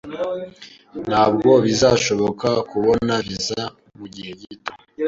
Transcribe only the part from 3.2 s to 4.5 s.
viza mugihe